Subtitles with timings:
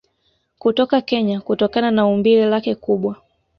[0.59, 3.21] kutoka Kenya kutokana na umbile lake kubwa